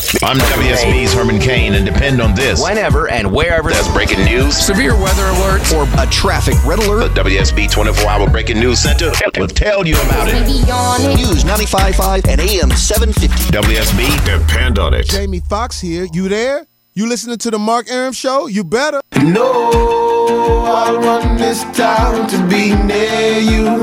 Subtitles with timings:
[0.00, 0.26] WSB.
[0.26, 2.62] I'm WSB's Herman Cain, and depend on this.
[2.62, 4.56] Whenever and wherever There's breaking news.
[4.56, 7.08] severe weather alert, or a traffic red The.
[7.14, 10.46] WSB 24 Hour Breaking News Center will tell you about it.
[10.46, 13.52] News 95.5 and AM 750.
[13.52, 15.06] WSB, depend on it.
[15.06, 16.06] Jamie Foxx here.
[16.12, 16.66] You there?
[16.94, 18.46] You listening to the Mark Arum Show?
[18.46, 19.00] You better.
[19.22, 23.76] No, I want this town to be near you.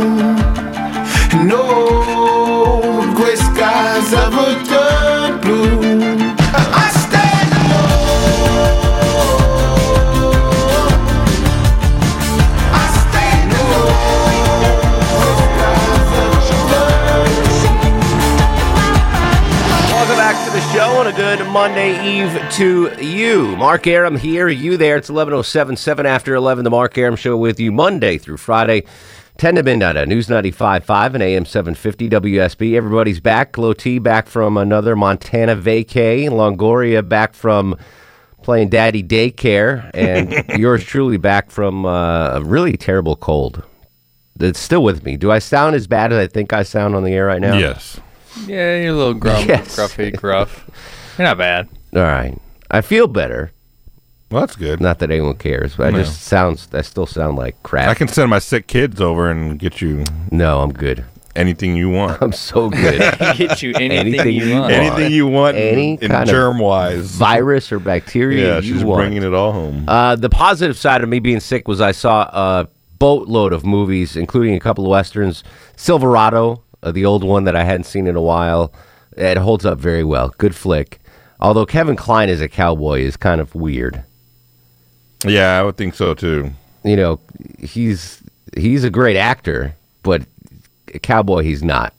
[1.46, 2.77] No
[3.18, 5.80] gray skies ever turn blue.
[6.54, 8.78] I stand alone.
[12.72, 13.50] I stand
[19.92, 23.56] Welcome back to the show and a good Monday Eve to you.
[23.58, 24.96] Mark Arum here, you there.
[24.98, 26.64] It's 11.07, 7 after 11.
[26.64, 28.84] The Mark Arum Show with you Monday through Friday,
[29.38, 32.74] 10 to midnight on News 95.5 and AM 750 WSB.
[32.76, 33.58] Everybody's back.
[33.58, 36.28] Low T back from another Montana vacay.
[36.30, 37.76] Longoria back from
[38.42, 39.92] playing daddy daycare.
[39.94, 43.64] And yours truly back from uh, a really terrible cold.
[44.40, 45.18] It's still with me.
[45.18, 47.58] Do I sound as bad as I think I sound on the air right now?
[47.58, 48.00] Yes.
[48.46, 49.76] Yeah, you're a little grum, Yes.
[49.76, 50.70] gruffy, gruff.
[51.18, 51.68] You're not bad.
[51.96, 52.38] All right.
[52.70, 53.52] I feel better.
[54.30, 54.82] Well, that's good.
[54.82, 56.68] Not that anyone cares, but I just sounds.
[56.74, 57.88] I still sound like crap.
[57.90, 61.06] I can send my sick kids over and get you No, I'm good.
[61.36, 62.22] anything you want.
[62.22, 63.00] I'm so good.
[63.38, 64.62] Get you anything, Anything you you want.
[64.64, 64.74] want.
[64.74, 67.12] anything you want Any in kind of germ wise.
[67.12, 68.48] Virus or bacteria.
[68.48, 69.00] Yeah, you she's want.
[69.02, 69.86] bringing it all home.
[69.88, 72.68] Uh, the positive side of me being sick was I saw a
[73.00, 75.44] boatload of movies, including a couple of westerns.
[75.78, 78.74] Silverado, uh, the old one that I hadn't seen in a while.
[79.16, 80.34] It holds up very well.
[80.38, 81.00] Good flick.
[81.40, 84.04] Although Kevin Kline as a cowboy is kind of weird.
[85.26, 86.52] Yeah, I would think so too.
[86.84, 87.20] You know,
[87.60, 88.22] he's
[88.56, 90.24] he's a great actor, but
[90.94, 91.94] a cowboy he's not.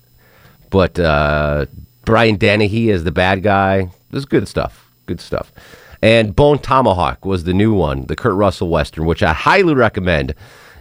[0.71, 1.67] But uh,
[2.05, 3.91] Brian Dennehy is the bad guy.
[4.11, 4.91] This is good stuff.
[5.07, 5.53] Good stuff.
[6.01, 10.35] And Bone Tomahawk was the new one, the Kurt Russell Western, which I highly recommend.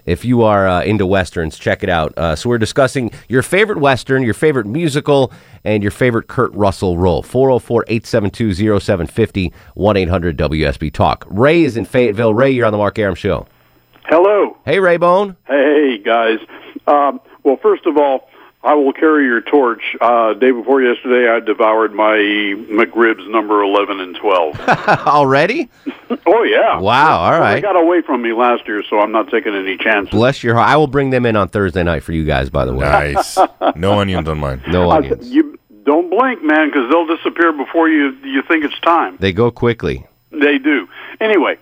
[0.07, 2.17] If you are uh, into Westerns, check it out.
[2.17, 5.31] Uh, so, we're discussing your favorite Western, your favorite musical,
[5.63, 7.21] and your favorite Kurt Russell role.
[7.21, 11.25] 404 872 0750 1 800 WSB Talk.
[11.29, 12.33] Ray is in Fayetteville.
[12.33, 13.45] Ray, you're on the Mark Arum Show.
[14.05, 14.57] Hello.
[14.63, 15.35] Hey, Ray Bone.
[15.45, 16.39] Hey, guys.
[16.87, 18.29] Um, well, first of all,
[18.67, 19.95] I will carry your torch.
[20.01, 22.17] Uh, day before yesterday, I devoured my
[22.69, 24.59] McRibs number 11 and 12.
[25.07, 25.69] Already?
[26.27, 26.77] oh, yeah.
[26.77, 27.39] Wow, all right.
[27.39, 27.55] Well.
[27.55, 30.11] They got away from me last year, so I'm not taking any chances.
[30.11, 30.67] Bless your heart.
[30.67, 33.13] I will bring them in on Thursday night for you guys, by the way.
[33.13, 33.37] Nice.
[33.77, 34.61] no onions on mine.
[34.67, 35.29] No I- onions.
[35.29, 39.15] you don't blink, man, because they'll disappear before you you think it's time.
[39.21, 40.05] They go quickly.
[40.31, 40.89] They do.
[41.21, 41.57] Anyway,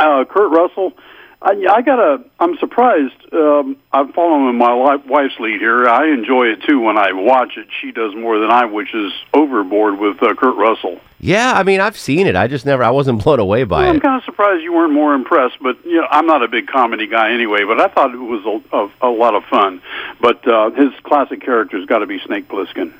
[0.00, 0.94] uh, Kurt Russell,
[1.42, 2.24] I, I gotta.
[2.40, 3.14] I'm surprised.
[3.32, 4.72] Um, I'm following my
[5.06, 5.86] wife's lead here.
[5.88, 7.66] I enjoy it too when I watch it.
[7.80, 10.98] She does more than I, which is overboard with uh, Kurt Russell.
[11.20, 12.36] Yeah, I mean, I've seen it.
[12.36, 14.02] I just never, I wasn't blown away by Well, I'm it.
[14.02, 17.06] kind of surprised you weren't more impressed, but you know, I'm not a big comedy
[17.06, 17.64] guy anyway.
[17.64, 19.82] But I thought it was a, a, a lot of fun.
[20.20, 22.92] But uh, his classic character's got to be Snake Plissken.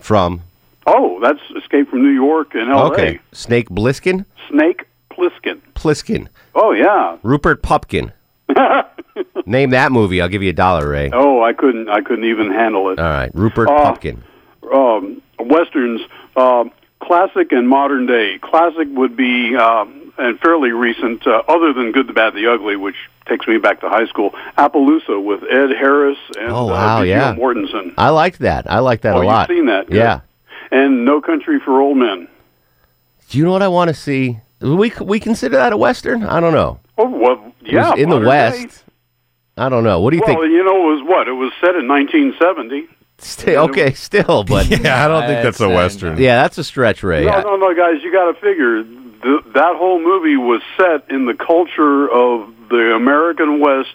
[0.00, 0.42] From,
[0.86, 2.92] Oh, that's Escape from New York and L.A.
[2.92, 4.24] okay, Snake Bliskin?
[4.48, 4.84] Snake
[5.18, 5.60] Plissken.
[5.74, 6.28] Pliskin.
[6.54, 7.18] Oh yeah.
[7.22, 8.12] Rupert Pupkin.
[9.46, 10.20] Name that movie.
[10.20, 11.10] I'll give you a dollar, Ray.
[11.12, 11.88] Oh, I couldn't.
[11.88, 12.98] I couldn't even handle it.
[12.98, 14.22] All right, Rupert Uh, Pupkin.
[14.72, 16.00] um, westerns,
[16.36, 16.70] um,
[17.00, 18.38] classic and modern day.
[18.40, 22.76] Classic would be um, and fairly recent, uh, other than Good, the Bad, the Ugly,
[22.76, 22.96] which
[23.28, 24.30] takes me back to high school.
[24.56, 27.34] Appaloosa with Ed Harris and Oh, wow, uh, yeah.
[27.34, 27.94] Mortensen.
[27.98, 28.70] I liked that.
[28.70, 29.48] I like that oh, a lot.
[29.48, 29.86] you've seen that?
[29.86, 29.96] Good.
[29.96, 30.20] Yeah.
[30.70, 32.28] And No Country for Old Men.
[33.30, 34.38] Do you know what I want to see?
[34.60, 36.24] We we consider that a western?
[36.24, 36.80] I don't know.
[36.96, 37.90] Oh, well, It yeah.
[37.90, 38.68] was in the West.
[38.68, 38.92] day.
[39.56, 40.00] I don't know.
[40.00, 40.38] What do you Well, think?
[40.40, 41.28] Well, you know, it was what?
[41.28, 42.88] It was set in 1970.
[43.20, 44.78] Still, okay, still, but yeah.
[44.82, 46.16] Yeah, I don't think that's a western.
[46.16, 46.24] say western.
[46.24, 47.24] that's a stretch, Ray.
[47.24, 51.10] No, I- no, no, guys, you got to figure th- that whole movie was set
[51.10, 53.94] in the culture of the American West.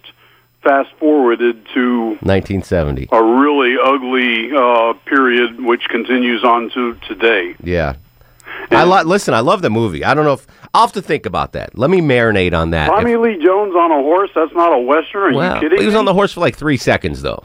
[0.62, 3.10] Fast forwarded to 1970.
[3.12, 7.54] a really ugly uh, period, which continues on to today.
[7.62, 7.96] Yeah.
[8.72, 9.34] I li- listen.
[9.34, 10.04] I love the movie.
[10.04, 11.78] I don't know if I'll have to think about that.
[11.78, 12.88] Let me marinate on that.
[12.88, 15.34] Tommy If- Lee Jones on a horse—that's not a western.
[15.34, 15.80] Are well, you kidding?
[15.80, 16.00] he was me?
[16.00, 17.44] on the horse for like three seconds, though.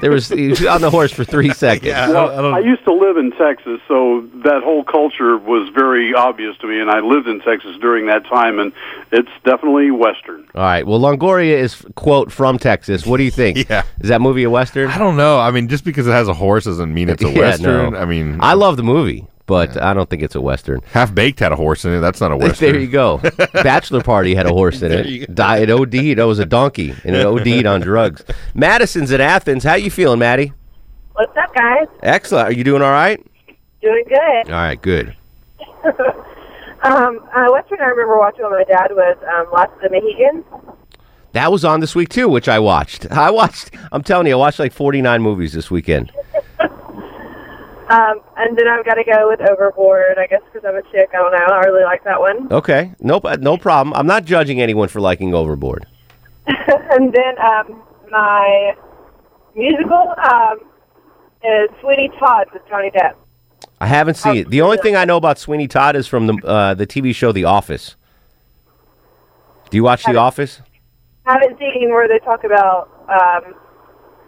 [0.00, 1.92] There was he was on the horse for three seconds.
[1.92, 6.68] Well, I, used to live in Texas, so that whole culture was very obvious to
[6.68, 8.72] me, and I lived in Texas during that time, and
[9.10, 10.46] it's definitely Western.
[10.54, 10.86] All right.
[10.86, 13.04] Well, Longoria is quote from Texas.
[13.04, 13.58] What do you think?
[13.70, 13.82] Yeah.
[14.00, 14.90] Is that movie a western?
[14.90, 15.38] I don't know.
[15.38, 17.92] I mean, just because it has a horse doesn't mean it's a Yeah, western.
[17.92, 17.98] no.
[17.98, 20.80] I mean, I love the movie, but I don't think it's a western.
[20.92, 21.98] Half Baked had a horse in it.
[22.00, 22.70] That's not a western.
[22.72, 23.18] There you go.
[23.52, 25.34] Bachelor Party had a horse in it.
[25.34, 25.94] Died OD'd.
[25.94, 28.24] It was a donkey, and it OD'd on drugs.
[28.54, 29.64] Madison's in Athens.
[29.64, 30.52] How you feeling, Maddie?
[31.14, 31.88] What's up, guys?
[32.02, 32.48] Excellent.
[32.48, 33.20] Are you doing all right?
[33.82, 34.46] Doing good.
[34.52, 34.80] All right.
[34.80, 35.16] Good.
[36.82, 40.44] Um, uh, Western I remember watching with my dad was um, Last of the Mohicans.
[41.32, 43.06] That was on this week too, which I watched.
[43.10, 43.72] I watched.
[43.92, 46.10] I'm telling you, I watched like 49 movies this weekend.
[47.90, 51.10] Um, and then I've got to go with Overboard, I guess, because I'm a chick.
[51.12, 51.54] I don't know.
[51.54, 52.50] I really like that one.
[52.52, 52.94] Okay.
[53.00, 53.24] Nope.
[53.24, 53.92] uh, No problem.
[53.96, 55.86] I'm not judging anyone for liking Overboard.
[56.46, 58.74] and then um, my
[59.56, 60.58] musical um,
[61.44, 63.14] is Sweeney Todd with Johnny Depp.
[63.80, 64.50] I haven't seen it.
[64.50, 67.32] The only thing I know about Sweeney Todd is from the uh, the TV show
[67.32, 67.96] The Office.
[69.70, 70.60] Do you watch The Office?
[71.26, 73.54] I haven't seen where they talk about um,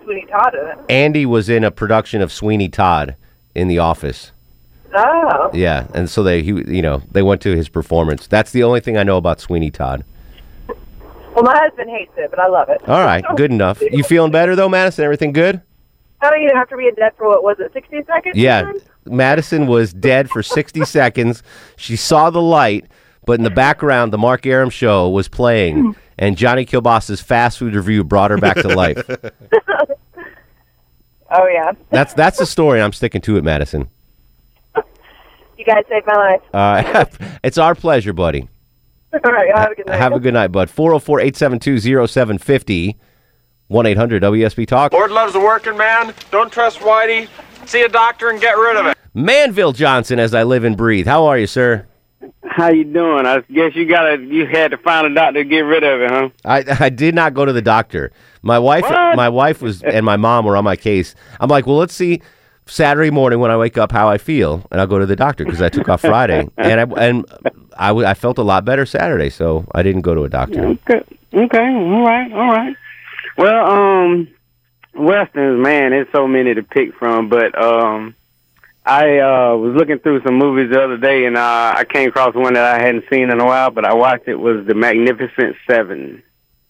[0.03, 0.79] Sweeney Todd in it.
[0.91, 3.17] Andy was in a production of Sweeney Todd
[3.55, 4.33] in The Office.
[4.95, 5.51] Oh.
[5.55, 8.27] Yeah, and so they, he, you know, they went to his performance.
[8.27, 10.05] That's the only thing I know about Sweeney Todd.
[11.35, 12.87] Well, my husband hates it, but I love it.
[12.87, 13.81] All right, good enough.
[13.91, 15.05] You feeling better though, Madison?
[15.05, 15.63] Everything good?
[16.21, 18.37] Do you have to be in debt for what was it, 60 seconds?
[18.37, 18.71] Yeah,
[19.07, 21.43] Madison was dead for 60 seconds.
[21.77, 22.85] She saw the light,
[23.25, 27.75] but in the background, the Mark Arum show was playing, and Johnny Kilboss's fast food
[27.75, 29.03] review brought her back to life.
[31.35, 31.73] Oh, yeah.
[31.91, 32.81] That's that's the story.
[32.81, 33.89] I'm sticking to it, Madison.
[35.63, 36.41] You guys saved my life.
[36.53, 37.05] Uh,
[37.45, 38.49] it's our pleasure, buddy.
[39.25, 39.99] All right, have a good night.
[39.99, 40.71] Have a good night, bud.
[40.71, 42.99] 404 872 0750
[43.69, 44.93] 1 800 WSB Talk.
[44.93, 46.15] Lord loves the working man.
[46.31, 47.29] Don't trust Whitey.
[47.67, 48.99] See a doctor and get rid of it.
[49.15, 51.07] Manville Johnson, as I live and breathe.
[51.07, 51.87] How are you, sir?
[52.55, 53.25] How you doing?
[53.27, 56.11] I guess you gotta you had to find a doctor to get rid of it,
[56.11, 56.29] huh?
[56.45, 58.13] I, I did not go to the doctor.
[58.43, 59.17] My wife What?
[59.17, 61.15] my wife was and my mom were on my case.
[61.41, 62.21] I'm like, well, let's see
[62.67, 65.45] Saturday morning when I wake up how I feel, and I'll go to the doctor
[65.45, 67.25] because I took off Friday, and I and
[67.77, 70.67] I, w- I felt a lot better Saturday, so I didn't go to a doctor.
[70.67, 71.03] Okay,
[71.35, 72.77] okay, all right, all right.
[73.39, 74.29] Well, um,
[74.95, 78.15] westerns, man, there's so many to pick from, but um,
[78.85, 82.35] I uh was looking through some movies the other day, and uh, I came across
[82.35, 84.37] one that I hadn't seen in a while, but I watched it.
[84.37, 86.23] Was The Magnificent Seven?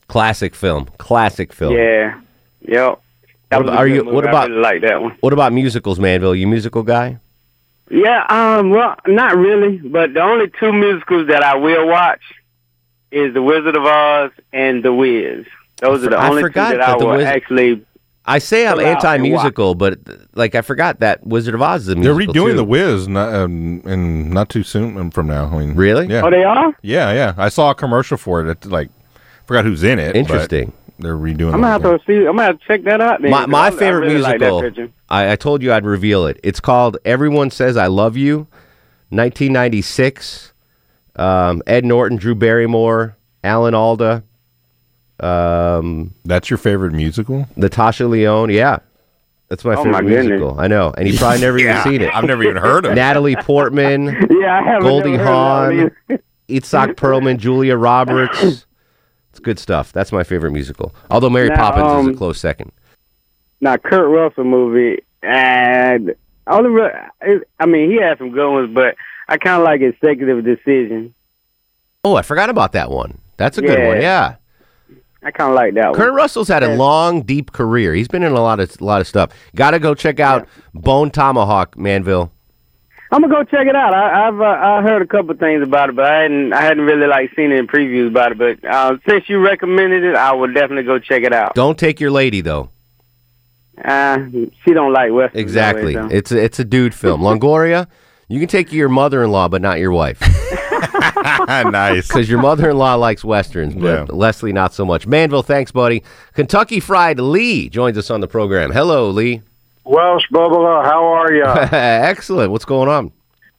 [0.08, 1.74] Classic film, classic film.
[1.74, 2.20] Yeah,
[2.60, 3.00] yep.
[3.48, 4.04] That What was are you?
[4.04, 4.14] movie.
[4.14, 4.48] What I about?
[4.50, 5.16] really like that one.
[5.20, 6.34] What about musicals, Manville?
[6.34, 7.18] You musical guy?
[7.90, 12.20] Yeah, um, well, not really, but the only two musicals that I will watch
[13.10, 15.46] is The Wizard of Oz and The Wiz.
[15.78, 17.84] Those are the I only two that, that I will Wiz- actually.
[18.24, 19.98] I say I'm Pull out and anti-musical, but
[20.34, 22.02] like I forgot that Wizard of Oz is a musical.
[22.04, 22.56] They're musical redoing too.
[22.56, 25.46] The Wiz not, um, in not too soon from now.
[25.46, 26.06] I mean, Really?
[26.06, 26.22] Yeah.
[26.24, 26.72] Oh, they are.
[26.82, 27.34] Yeah, yeah.
[27.36, 28.48] I saw a commercial for it.
[28.50, 28.90] It's like,
[29.46, 30.12] forgot who's in it.
[30.12, 30.72] but Interesting.
[31.00, 31.52] They're redoing.
[31.54, 32.18] I'm gonna have to see.
[32.18, 33.22] I'm gonna have to check that out.
[33.22, 34.62] Then, My, 'cause my I- I favorite really like that musical.
[34.62, 34.88] picture.
[35.08, 36.38] I, I told you I'd reveal it.
[36.44, 38.46] It's called "Everyone Says I Love You,"
[39.10, 40.52] 1996.
[41.16, 44.22] Um, Ed Norton, Drew Barrymore, Alan Alda.
[45.22, 47.46] Um, That's your favorite musical?
[47.56, 48.50] Natasha Lyonne.
[48.50, 48.78] Yeah,
[49.48, 50.58] that's my Oh, favorite my musical.
[50.58, 52.14] I know, and you probably never Yeah, even seen it.
[52.14, 52.94] I've never even heard of it.
[52.96, 54.82] Natalie Portman, Yeah, I haven't.
[54.82, 56.22] Goldie never heard of that Hawn, one either.
[56.48, 58.66] Itzhak Perlman, Julia Roberts.
[59.30, 59.92] It's good stuff.
[59.92, 60.94] That's my favorite musical.
[61.10, 62.72] Although Mary Now, Poppins is um, a close second.
[63.62, 66.14] Now, Kurt Russell movie, and
[66.46, 67.40] all the.
[67.60, 68.96] I mean, he had some good ones, but
[69.28, 71.14] I kind of like Executive Decision.
[72.04, 73.18] Oh, I forgot about that one.
[73.36, 73.88] That's a good Yeah.
[73.88, 74.00] one.
[74.02, 74.34] Yeah.
[75.22, 75.94] I kind of like that one.
[75.94, 76.16] Kurt one.
[76.16, 77.94] Russell's had a long, deep career.
[77.94, 79.30] He's been in a lot of a lot of stuff.
[79.54, 82.32] Got to go check out Bone Tomahawk, Manville.
[83.12, 83.92] I'm gonna go check it out.
[83.92, 86.84] I, I've uh, I heard a couple things about it, but I hadn't I hadn't
[86.84, 88.38] really like seen any previews about it.
[88.38, 91.54] But uh, since you recommended it, I will definitely go check it out.
[91.54, 92.70] Don't take your lady though.
[93.84, 94.18] Uh,
[94.64, 95.40] she don't like westerns.
[95.40, 95.94] Exactly.
[95.94, 96.16] anyway, so.
[96.16, 97.20] It's a, it's a dude film.
[97.20, 97.86] Longoria,
[98.28, 100.18] you can take your mother-in-law, but not your wife,
[101.70, 102.08] nice.
[102.08, 104.06] because your mother-in-law likes westerns, but Yeah.
[104.08, 105.06] Leslie not so much.
[105.06, 106.02] Manville, thanks, buddy.
[106.34, 108.70] Kentucky Fried Lee joins us on the program.
[108.72, 109.42] Hello, Lee.
[109.84, 111.44] Welsh Bubba, how are you?
[111.72, 112.52] Excellent.
[112.52, 113.12] What's going on?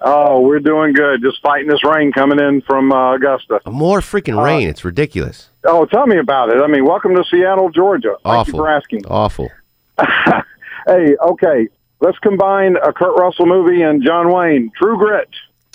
[0.06, 1.22] oh, we're doing good.
[1.22, 3.62] Just fighting this rain coming in from uh, Augusta.
[3.66, 4.68] More freaking Uh, rain.
[4.68, 5.48] It's ridiculous.
[5.66, 6.58] Oh, tell me about it.
[6.62, 8.16] I mean, welcome to Seattle, Georgia.
[8.24, 8.54] Thank Awful.
[8.54, 9.06] you for asking.
[9.08, 9.50] Awful.
[10.86, 11.70] Hey, okay,
[12.02, 15.30] let's combine a Kurt Russell movie and John Wayne, True Grit.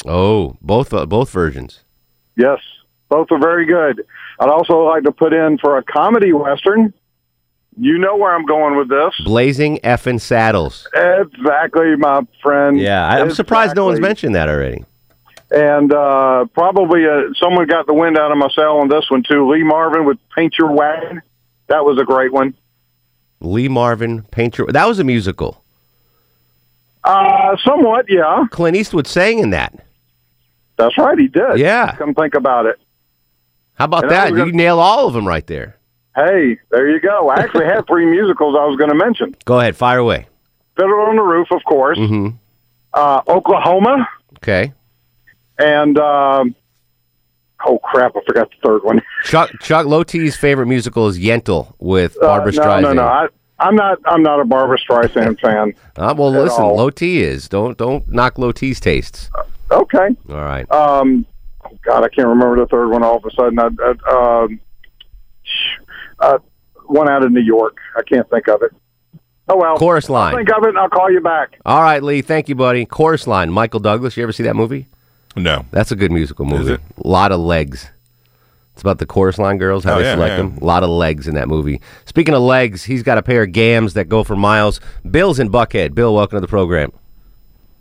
[0.07, 1.81] Oh, both uh, both versions.
[2.37, 2.61] Yes,
[3.09, 4.05] both are very good.
[4.39, 6.93] I'd also like to put in for a comedy western,
[7.77, 9.15] You know where I'm going with this.
[9.25, 10.87] Blazing effing saddles.
[10.95, 12.79] Exactly, my friend.
[12.79, 14.85] Yeah, I, I'm surprised no one's mentioned that already.
[15.51, 19.23] And uh, probably uh, someone got the wind out of my sail on this one
[19.23, 19.51] too.
[19.51, 21.23] Lee Marvin with "Paint Your Wagon."
[21.69, 22.55] That was a great one.
[23.41, 24.67] Lee Marvin, Paint Your.
[24.69, 25.63] That was a musical.
[27.05, 28.45] Uh, somewhat, yeah.
[28.51, 29.85] Clint Eastwood sang in that.
[30.79, 31.59] That's right, he did.
[31.59, 31.95] Yeah.
[31.97, 32.77] Come think about it.
[33.75, 34.31] How about And that?
[34.31, 35.77] You gonna- nail all of them right there.
[36.17, 37.29] Hey, there you go.
[37.29, 39.37] I actually had three musicals I was going to mention.
[39.45, 40.27] Go ahead, fire away.
[40.77, 41.99] Fiddler on the Roof, of course.
[41.99, 42.37] Mm-hmm.
[42.95, 44.09] Uh, Oklahoma,
[44.39, 44.73] Okay.
[45.59, 46.55] and um,
[47.67, 49.03] oh crap, I forgot the third one.
[49.25, 52.83] Chuck Chuck Lotie's favorite musical is Yentl with Uh, Barbra no, Streisand.
[52.83, 53.03] no, no.
[53.05, 53.27] I,
[53.61, 53.99] I'm not.
[54.07, 55.75] I'm not a Barbra Streisand fan.
[55.97, 56.77] Uh, well, listen, all.
[56.77, 57.49] Lotie is.
[57.49, 59.31] Don't don't knock Lotie's tastes.
[59.71, 60.09] Okay.
[60.31, 60.71] All right.
[60.71, 61.27] Um,
[61.65, 63.03] oh, God, I can't remember the third one.
[63.03, 64.61] All of a sudden, I, I, um,
[66.21, 66.39] uh,
[66.87, 67.77] one out of New York.
[67.97, 68.73] I can't think of it.
[69.51, 69.77] Oh well.
[69.79, 70.35] Chorus line.
[70.37, 71.59] Think of it, and I'll call you back.
[71.65, 72.21] All right, Lee.
[72.23, 72.85] Thank you, buddy.
[72.85, 73.51] Chorus line.
[73.51, 74.17] Michael Douglas.
[74.17, 74.87] You ever see that movie?
[75.37, 75.65] No.
[75.71, 76.75] That's a good musical movie.
[76.75, 76.81] it?
[77.03, 77.91] A lot of legs.
[78.75, 80.37] It's about the chorus line girls, how Oh, they yeah, select yeah.
[80.37, 80.59] them.
[80.61, 81.81] A lot of legs in that movie.
[82.05, 84.81] Speaking of legs, he's got a pair of gams that go for miles.
[85.11, 85.95] Bill's in Buckhead.
[85.95, 86.93] Bill, welcome to the program.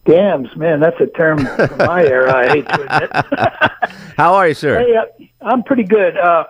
[0.08, 2.34] Gams, man, that's a term from my era.
[2.34, 3.92] I hate to admit.
[4.18, 4.80] How are you, sir?
[4.80, 6.18] Hey, uh, I'm pretty good.
[6.18, 6.46] Uh,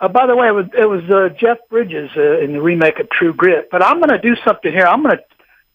[0.00, 2.98] uh, by the way, it was, it was uh, Jeff Bridges uh, in the remake
[3.00, 3.68] of True Grit.
[3.70, 4.86] But I'm going to do something here.
[4.86, 5.24] I'm going to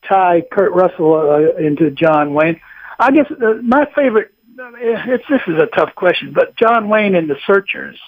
[0.07, 2.59] tie Kurt Russell uh, into John Wayne.
[2.99, 4.31] I guess uh, my favorite.
[4.59, 7.99] uh, It's this is a tough question, but John Wayne and the Searchers.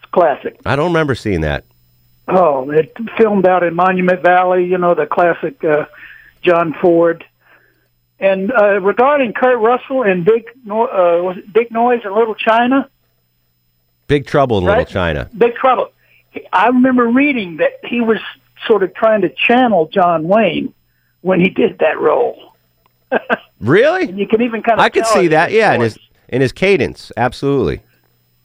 [0.00, 0.58] It's classic.
[0.64, 1.64] I don't remember seeing that.
[2.28, 4.64] Oh, it filmed out in Monument Valley.
[4.66, 5.86] You know the classic uh,
[6.42, 7.24] John Ford.
[8.20, 12.88] And uh, regarding Kurt Russell and Big uh, Big Noise in Little China,
[14.08, 15.30] Big Trouble in Little China.
[15.36, 15.90] Big Trouble.
[16.52, 18.18] I remember reading that he was
[18.66, 20.74] sort of trying to channel John Wayne
[21.20, 22.54] when he did that role.
[23.60, 24.04] Really?
[24.04, 25.50] And you can even kind of I could see that.
[25.50, 27.10] Yeah, in his in his cadence.
[27.16, 27.80] Absolutely.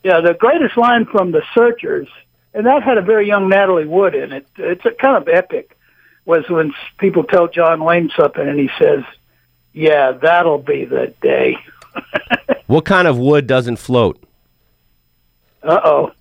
[0.04, 2.08] Yeah, the greatest line from The Searchers,
[2.54, 4.48] and that had a very young Natalie Wood in it.
[4.58, 5.78] It's a kind of epic.
[6.26, 9.04] Was when people tell John Wayne something, and he says,
[9.74, 11.58] "Yeah, that'll be the day."
[12.68, 14.24] What kind of wood doesn't float?
[15.62, 16.12] Uh oh.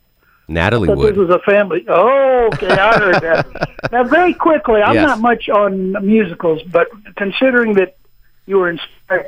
[0.49, 1.13] Natalie Wood.
[1.15, 1.85] this was a family.
[1.89, 3.79] Oh, okay, I heard that.
[3.93, 5.07] now, very quickly, I'm Yes.
[5.07, 7.97] not much on musicals, but considering that
[8.47, 9.27] you were inspired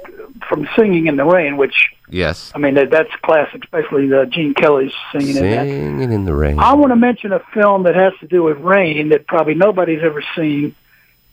[0.48, 2.52] from singing in the rain, which Yes.
[2.54, 5.64] I mean that, that's classic, especially the Gene Kelly's singing in that.
[5.66, 6.58] Singing in the rain.
[6.58, 10.02] I want to mention a film that has to do with rain that probably nobody's
[10.02, 10.74] ever seen,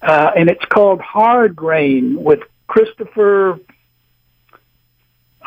[0.02, 3.60] uh, and it's called Hard Rain with Christopher.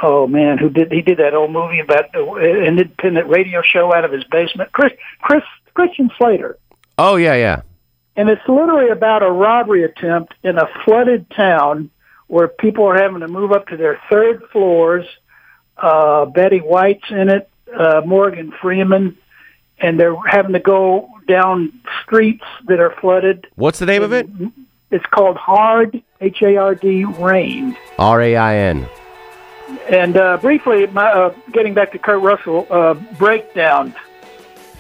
[0.03, 3.95] Oh man, who did he did that old movie about uh, an independent radio show
[3.95, 4.73] out of his basement?
[4.73, 6.59] Chris, Chris Christian Slater,
[6.99, 7.63] Oh yeah, yeah.
[8.17, 11.91] and it's literally about a robbery attempt in a flooded town
[12.27, 15.07] where people are having to move up to their third floors.
[15.77, 19.17] Uh, Betty White's in it, uh, Morgan Freeman,
[19.79, 23.47] and they're having to go down streets that are flooded.
[23.57, 24.29] What's the name of it?
[24.91, 27.77] It's called Hard H A R D Rain.
[27.99, 28.89] R A I N.
[29.91, 33.95] And uh, briefly, my, uh, getting back to Kurt Russell, uh, Breakdown.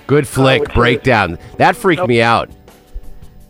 [0.06, 0.62] Good flick.
[0.62, 1.38] is- Breakdown.
[1.56, 2.50] That freaked me out.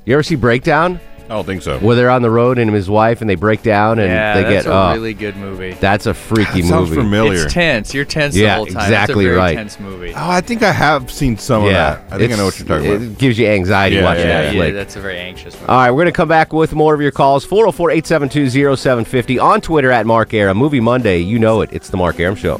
[0.06, 1.00] You ever see Breakdown?
[1.24, 1.78] I don't think so.
[1.78, 4.14] Where they're on the road and his wife and they break down and they get.
[4.14, 5.72] yeah, they that's get a oh, really good movie.
[5.72, 7.00] That's a freaky That sounds movie.
[7.00, 7.44] familiar.
[7.44, 7.94] It's tense.
[7.94, 8.76] You're tense Yeah, the whole time.
[8.82, 9.54] exactly it's a very right.
[9.56, 10.12] tense movie.
[10.14, 12.14] Oh, I think I have seen some yeah, of that.
[12.14, 13.02] I think I know what you're talking about.
[13.02, 14.74] it gives you anxiety Yeah, watching yeah, that yeah, flick.
[14.74, 15.66] that's a very anxious movie.
[15.66, 17.44] All right, we're going to come back with more of your calls.
[17.46, 20.58] 404 872 0750 on Twitter at Mark Arum.
[20.58, 21.70] Movie Monday, you know it.
[21.72, 22.58] It's the Mark Arum Show.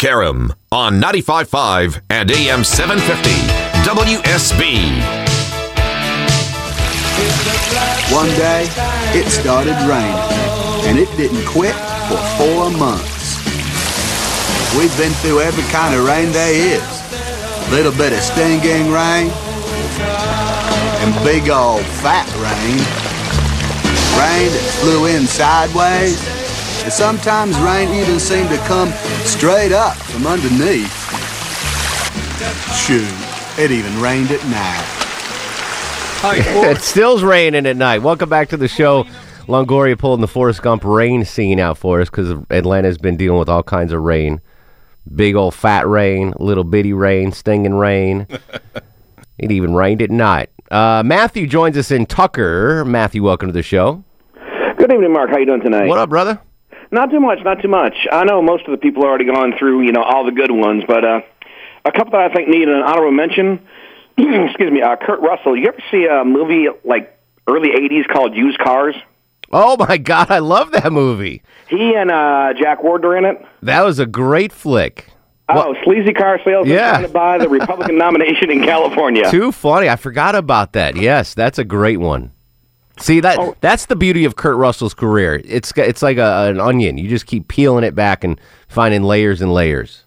[0.00, 3.30] Back on Mark Arum on 95.5 and AM 750
[3.88, 5.00] WSB.
[8.12, 8.66] One day,
[9.18, 10.16] it started raining,
[10.88, 11.74] and it didn't quit
[12.08, 13.44] for four months.
[14.76, 17.70] We've been through every kind of rain there is.
[17.70, 19.30] Little bit of stinging rain,
[21.00, 22.78] and big old fat rain.
[24.16, 26.39] Rain that flew in sideways,
[26.82, 28.90] and sometimes rain even seemed to come
[29.24, 30.90] straight up from underneath.
[32.74, 34.96] Shoot, it even rained at night.
[36.72, 38.02] it still's raining at night.
[38.02, 39.04] Welcome back to the show.
[39.46, 43.48] Longoria pulling the Forrest Gump rain scene out for us because Atlanta's been dealing with
[43.48, 44.40] all kinds of rain.
[45.14, 48.26] Big old fat rain, little bitty rain, stinging rain.
[49.40, 50.50] It even rained at night.
[50.70, 52.84] Uh, Matthew joins us in Tucker.
[52.84, 54.04] Matthew, welcome to the show.
[54.76, 55.30] Good evening, Mark.
[55.30, 55.86] How you doing tonight?
[55.86, 56.38] What up, brother?
[56.92, 57.94] Not too much, not too much.
[58.10, 60.50] I know most of the people have already gone through, you know, all the good
[60.50, 61.20] ones, but uh,
[61.84, 63.60] a couple that I think need an honorable mention.
[64.18, 65.56] excuse me, uh, Kurt Russell.
[65.56, 67.16] You ever see a movie like
[67.46, 68.96] early '80s called Used Cars?
[69.52, 71.42] Oh my God, I love that movie.
[71.68, 73.44] He and uh, Jack Ward are in it.
[73.62, 75.06] That was a great flick.
[75.48, 76.90] Oh, sleazy car salesman Yeah.
[76.90, 79.28] trying to buy the Republican nomination in California.
[79.32, 79.88] Too funny.
[79.88, 80.94] I forgot about that.
[80.96, 82.30] Yes, that's a great one.
[83.00, 83.56] See that Oh.
[83.60, 85.40] that's the beauty of Kurt Russell's career.
[85.44, 86.98] It's it's like a, an onion.
[86.98, 90.04] You just keep peeling it back and finding layers and layers.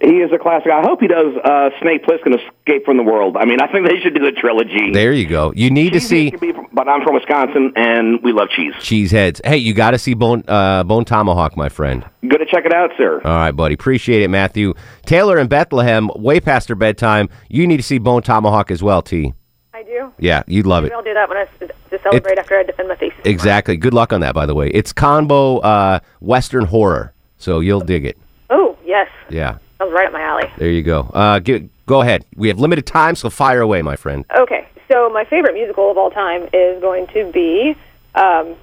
[0.00, 0.72] He is a classic.
[0.72, 3.36] I hope he does uh, Snake Plissken Escape from the World.
[3.36, 4.90] I mean, I think they should do a trilogy.
[4.92, 5.52] There you go.
[5.54, 6.32] You need to see
[6.72, 8.72] But I'm from Wisconsin, and we love cheese.
[8.80, 9.40] Cheeseheads.
[9.46, 12.04] Hey, you got to see Bone uh, Bone Tomahawk, my friend.
[12.26, 13.20] Good to check it out, sir.
[13.24, 13.74] All right, buddy.
[13.74, 14.74] Appreciate it, Matthew.
[15.06, 17.28] Taylor in Bethlehem, way past their bedtime.
[17.48, 19.34] You need to see Bone Tomahawk as well, T.
[19.82, 20.12] I do.
[20.18, 20.88] Yeah, you'd love it.
[20.88, 21.46] Maybe I'll do that when I
[21.90, 23.18] to celebrate after I defend my thesis.
[23.24, 23.76] Exactly.
[23.76, 24.68] Good luck on that, by the way.
[24.68, 28.16] It's combo uh, Western horror, so you'll dig it.
[28.50, 30.50] Oh yes, Yeah, that was right up my alley.
[30.58, 31.10] there you go.
[31.12, 32.24] Uh, g- go ahead.
[32.36, 34.24] We have limited time, so fire away, my friend.
[34.36, 37.70] Okay, so my favorite musical of all time is going to be.
[38.14, 38.54] Um,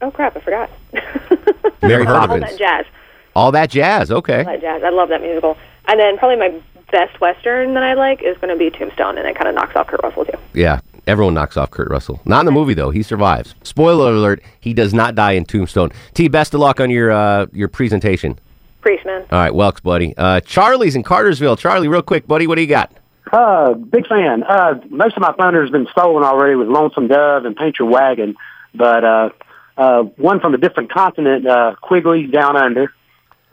[0.00, 0.70] oh crap, I forgot.
[1.82, 2.44] Mary Poppins.
[2.44, 2.86] All that jazz.
[3.36, 4.10] All that jazz.
[4.10, 4.38] Okay.
[4.38, 4.82] All that jazz.
[4.82, 5.56] I love that musical.
[5.86, 6.60] And then probably my
[6.90, 9.76] best western that I like is going to be Tombstone, and it kind of knocks
[9.76, 10.38] off Kurt Russell too.
[10.54, 12.20] Yeah, everyone knocks off Kurt Russell.
[12.24, 12.90] Not in the movie though.
[12.90, 13.54] He survives.
[13.62, 15.90] Spoiler alert: he does not die in Tombstone.
[16.14, 18.38] T, best of luck on your uh, your presentation.
[18.80, 19.22] Preach, man.
[19.32, 20.14] All right, Welks, buddy.
[20.16, 21.56] Uh, Charlie's in Cartersville.
[21.56, 22.92] Charlie, real quick, buddy, what do you got?
[23.32, 24.42] Uh, big fan.
[24.42, 27.88] Uh, most of my thunder has been stolen already with Lonesome Dove and Paint Your
[27.88, 28.36] Wagon,
[28.74, 29.30] but uh,
[29.76, 32.92] uh, one from a different continent, uh, Quigley Down Under,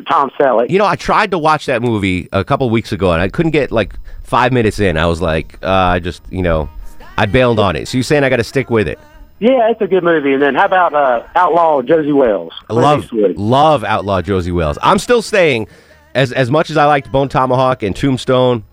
[0.10, 0.70] Tom Selleck.
[0.70, 3.52] You know, I tried to watch that movie a couple weeks ago, and I couldn't
[3.52, 4.98] get like five minutes in.
[4.98, 6.70] I was like, uh, I just, you know,
[7.18, 7.88] I bailed on it.
[7.88, 9.00] So you're saying I got to stick with it?
[9.40, 10.34] Yeah, it's a good movie.
[10.34, 12.54] And then how about uh, Outlaw Josey Wales?
[12.70, 14.78] I love love Outlaw Josey Wales.
[14.82, 15.68] I'm still staying
[16.14, 18.64] as as much as I liked Bone Tomahawk and Tombstone.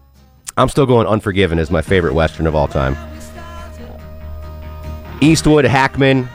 [0.56, 2.96] I'm still going Unforgiven as my favorite western of all time.
[5.20, 6.28] Eastwood, Hackman,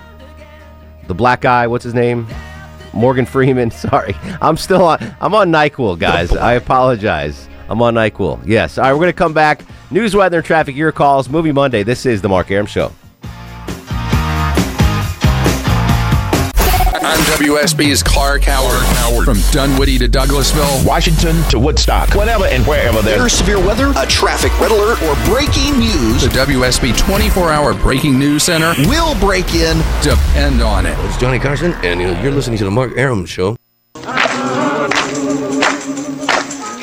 [1.08, 2.28] the black guy, what's his name?
[2.98, 3.72] Morgan Freeman.
[3.88, 5.16] Sorry, I'm still on.
[5.22, 6.32] I'm on Nyquil, guys.
[6.34, 7.48] Oh, I apologize.
[7.70, 8.42] I'm on Nyquil.
[8.46, 8.78] Yes.
[8.78, 9.62] All right, we're gonna come back.
[9.92, 10.76] News, weather, and traffic.
[10.76, 11.30] Your calls.
[11.30, 11.84] Movie Monday.
[11.84, 12.92] This is the Mark Arum Show.
[17.10, 18.84] I'm WSB's Clark Howard.
[18.98, 19.24] Howard.
[19.24, 20.86] From Dunwoody to Douglasville.
[20.86, 22.13] Washington to Woodstock.
[22.13, 26.24] Whenever and wherever there's There's severe weather, a traffic red alert, or breaking news.
[26.24, 29.78] The WSB 24 hour breaking news center will break in.
[30.02, 31.00] Depend on it.
[31.06, 33.56] It's Johnny Carson, and you know, you're listening to the Mark Arum Show.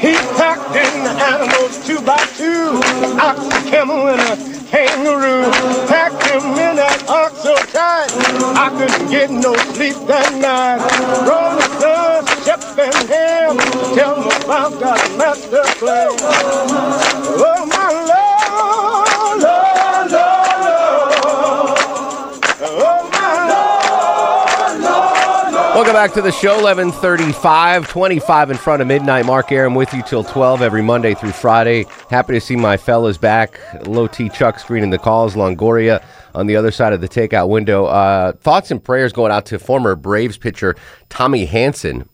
[0.00, 2.80] He packed in the animals two by two,
[3.20, 5.50] ox, a camel, and a kangaroo.
[5.86, 8.08] Packed him in that ox so tight,
[8.56, 10.78] I couldn't get no sleep that night.
[11.26, 13.08] Rolling Stone, Shep and
[13.94, 16.10] tell me about that master plan.
[17.42, 21.78] Oh my Lord, Lord, Lord, Lord.
[22.62, 23.34] Oh my
[24.80, 25.74] Lord.
[25.74, 26.54] Welcome back to the show.
[26.62, 29.26] 1135, 25 in front of midnight.
[29.26, 31.86] Mark Arum with you till 12 every Monday through Friday.
[32.10, 33.58] Happy to see my fellas back.
[33.86, 35.34] Low T Chuck screening the calls.
[35.34, 36.00] Longoria
[36.34, 37.86] on the other side of the takeout window.
[37.86, 40.76] Uh, thoughts and prayers going out to former Braves pitcher
[41.08, 42.08] Tommy Hanson,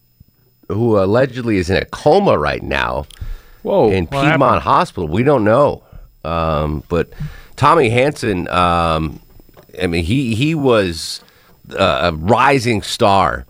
[0.68, 3.06] who allegedly is in a coma right now.
[3.62, 3.90] Whoa.
[3.90, 4.62] In Piedmont happened?
[4.62, 5.08] Hospital.
[5.08, 5.82] We don't know.
[6.24, 7.10] Um, but
[7.56, 9.20] Tommy Hanson, um,
[9.80, 11.22] I mean, he, he was
[11.78, 13.46] uh, a rising star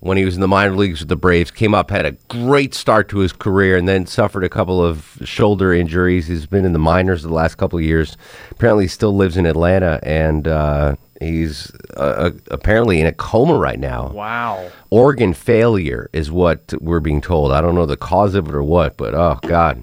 [0.00, 1.50] when he was in the minor leagues with the Braves.
[1.50, 5.18] Came up, had a great start to his career, and then suffered a couple of
[5.24, 6.26] shoulder injuries.
[6.26, 8.16] He's been in the minors the last couple of years.
[8.50, 13.78] Apparently, he still lives in Atlanta, and uh, he's uh, apparently in a coma right
[13.78, 14.08] now.
[14.08, 14.70] Wow.
[14.90, 17.52] Organ failure is what we're being told.
[17.52, 19.82] I don't know the cause of it or what, but oh god,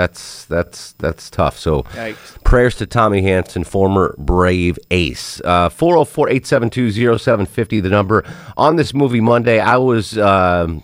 [0.00, 1.58] that's that's that's tough.
[1.58, 2.42] So Yikes.
[2.42, 5.42] prayers to Tommy Hanson, former Brave ace.
[5.44, 8.24] Uh, 404-872-0750, the number.
[8.56, 10.82] On this movie Monday, I was um,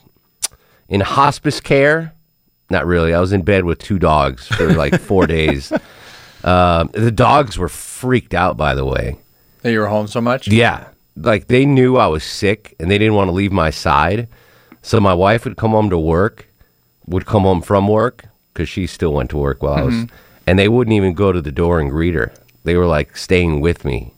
[0.91, 2.13] in hospice care.
[2.69, 3.15] Not really.
[3.15, 5.73] I was in bed with two dogs for like four days.
[6.45, 9.17] Um, the dogs were freaked out, by the way.
[9.63, 10.47] That you were home so much?
[10.47, 10.89] Yeah.
[11.17, 14.29] Like they knew I was sick and they didn't want to leave my side.
[14.83, 16.53] So my wife would come home to work,
[17.07, 20.11] would come home from work because she still went to work while I was, Mhm.
[20.47, 22.33] and they wouldn't even go to the door and greet her.
[22.65, 24.13] They were like staying with me.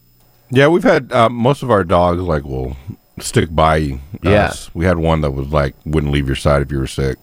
[0.51, 2.77] Yeah, we've had uh, most of our dogs like will
[3.19, 4.47] stick by Yeah.
[4.47, 4.71] us.
[4.75, 7.19] We had one that was like wouldn't leave your side if you were sick.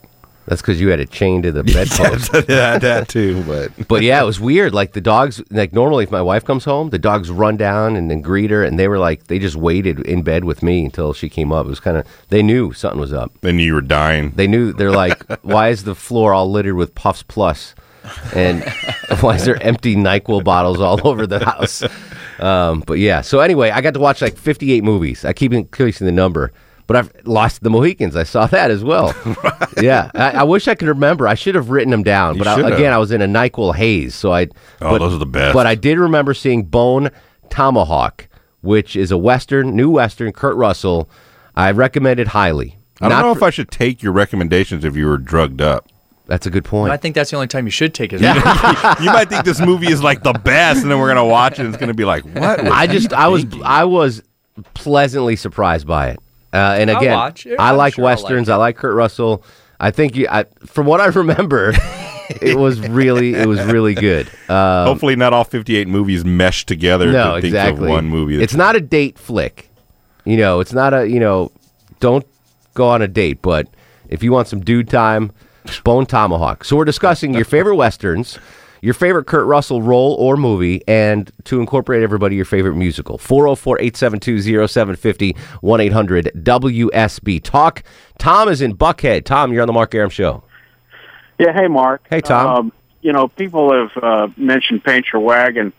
[0.45, 2.34] That's because you had it chained to the bedpost.
[2.47, 3.43] yeah, that too.
[3.43, 4.73] But but yeah, it was weird.
[4.73, 8.10] Like the dogs, like normally if my wife comes home, the dogs run down and
[8.12, 11.13] then greet her, and they were like, they just waited in bed with me until
[11.13, 11.65] she came up.
[11.65, 13.31] It was kind of, they knew something was up.
[13.41, 14.31] They knew you were dying.
[14.31, 17.23] They knew, they're like, why is the floor all littered with Puffs
[18.34, 18.63] And
[19.19, 21.84] why is there empty NyQuil bottles all over the house?
[22.39, 25.25] Um, but yeah, so anyway, I got to watch like 58 movies.
[25.25, 26.51] I keep increasing the number.
[26.88, 28.15] But I've lost the Mohicans.
[28.15, 29.13] I saw that as well.
[29.82, 31.28] Yeah, I, I wish I could remember.
[31.28, 32.36] I should have written them down.
[32.36, 34.43] You but I, again, I was in a Nyquil haze, so I.
[34.43, 34.48] Oh,
[34.91, 35.54] but, those are the best.
[35.54, 37.10] But I did remember seeing Bone
[37.50, 38.28] Tomahawk,
[38.62, 40.32] which is a western, new western.
[40.32, 41.10] Kurt Russell.
[41.56, 42.78] I recommend it highly.
[43.02, 45.62] I don't Not know for- if I should take your recommendations if you were drugged
[45.62, 45.89] up.
[46.28, 46.91] That's a good point.
[46.91, 48.19] I think that's the only time you should take it.
[49.00, 51.60] you might think this movie is like the best, and then we're gonna watch it.
[51.60, 52.63] and It's gonna be like, what?
[52.63, 53.45] was I just I was?
[53.63, 54.24] I was
[54.74, 56.19] pleasantly surprised by it.
[56.56, 57.60] Uh, and I'll again, watch it.
[57.60, 58.50] I I'm like sure I'll like westerns.
[58.50, 59.44] I like Kurt Russell.
[59.80, 60.28] I think you.
[60.30, 61.74] I, from what I remember,
[62.41, 64.28] it was really it was really good.
[64.50, 67.88] Um, Hopefully, not all 58 movies meshed together no, to think exactly.
[67.88, 68.41] of one movie.
[68.41, 69.70] It's not a date flick.
[70.24, 71.52] You know, it's not a you know.
[72.00, 72.26] Don't
[72.74, 73.68] go on a date, but
[74.08, 75.32] if you want some dude time,
[75.84, 76.63] Bone Tomahawk.
[76.63, 78.39] So we're discussing your favorite westerns,
[78.82, 83.18] your favorite Kurt Russell role or movie, and to incorporate everybody, your favorite musical.
[83.18, 87.44] 404-872-0750, 1-800-WSB.
[87.44, 87.84] Talk.
[88.18, 89.26] Tom is in Buckhead.
[89.26, 90.44] Tom, you're on the Mark Arum Show.
[91.38, 92.06] Yeah, hey, Mark.
[92.10, 92.48] Hey, Tom.
[92.48, 95.74] Um, you know, people have uh, mentioned Paint Your Wagon,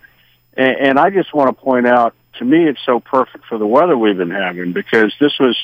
[0.57, 3.67] and, and I just want to point out, to me, it's so perfect for the
[3.67, 5.57] weather we've been having because this was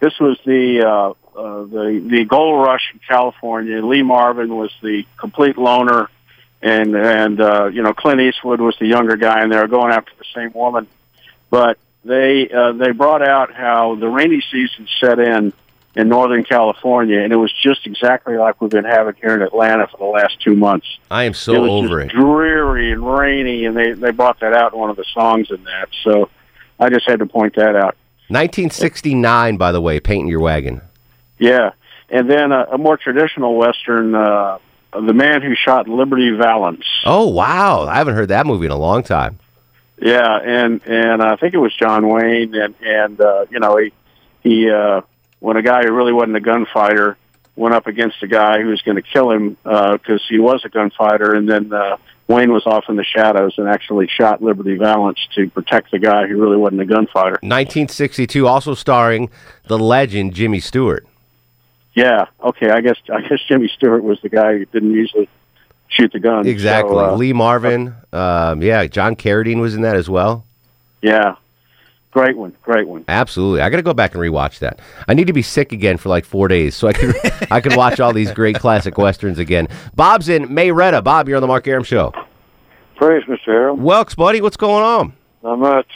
[0.00, 3.84] this was the uh, uh, the the gold rush in California.
[3.84, 6.08] Lee Marvin was the complete loner,
[6.62, 9.92] and and uh, you know Clint Eastwood was the younger guy, and they were going
[9.92, 10.86] after the same woman.
[11.50, 15.52] But they uh, they brought out how the rainy season set in
[15.96, 19.86] in Northern California, and it was just exactly like we've been having here in Atlanta
[19.86, 20.86] for the last two months.
[21.10, 22.18] I am so it was over just it.
[22.18, 25.64] dreary and rainy, and they they brought that out in one of the songs in
[25.64, 25.88] that.
[26.04, 26.28] So
[26.78, 27.96] I just had to point that out.
[28.28, 30.82] 1969, by the way, Painting Your Wagon.
[31.38, 31.70] Yeah,
[32.10, 34.58] and then a, a more traditional western, uh,
[35.00, 36.84] the man who shot Liberty Valance.
[37.04, 37.86] Oh, wow.
[37.86, 39.38] I haven't heard that movie in a long time.
[39.98, 43.92] Yeah, and and I think it was John Wayne, and and uh, you know he
[44.42, 45.00] he uh,
[45.40, 47.16] when a guy who really wasn't a gunfighter
[47.56, 50.68] went up against a guy who was going to kill him because he was a
[50.68, 51.96] gunfighter, and then uh,
[52.28, 56.26] Wayne was off in the shadows and actually shot Liberty Valance to protect the guy
[56.26, 57.38] who really wasn't a gunfighter.
[57.42, 59.30] 1962, also starring
[59.66, 61.06] the legend Jimmy Stewart.
[61.96, 65.30] Yeah, okay, I guess I guess Jimmy Stewart was the guy who didn't usually
[65.88, 66.46] shoot the gun.
[66.46, 66.94] Exactly.
[66.94, 67.94] So, uh, Lee Marvin.
[68.12, 70.44] Um, yeah, John Carradine was in that as well.
[71.00, 71.36] Yeah,
[72.10, 73.06] great one, great one.
[73.08, 73.62] Absolutely.
[73.62, 74.78] I got to go back and rewatch that.
[75.08, 77.14] I need to be sick again for like four days so I can
[77.50, 79.66] I can watch all these great classic westerns again.
[79.94, 81.00] Bob's in Marietta.
[81.00, 82.12] Bob, you're on the Mark Arum Show.
[82.96, 83.48] Praise, Mr.
[83.48, 83.80] Arum.
[83.80, 84.42] Welks, buddy.
[84.42, 85.14] What's going on?
[85.42, 85.88] Not much.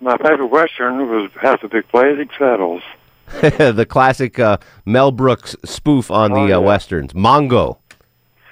[0.00, 2.82] My favorite Western was House of Big Blazing Saddles.
[3.40, 6.56] the classic uh, Mel Brooks spoof on Oh, the uh, yeah.
[6.58, 7.12] westerns.
[7.12, 7.78] Mongo.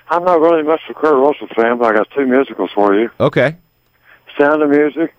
[0.08, 2.94] I'm not really much of a Kurt Russell fan, but I got two musicals for
[2.94, 3.10] you.
[3.18, 3.56] Okay.
[4.38, 5.14] Sound of Music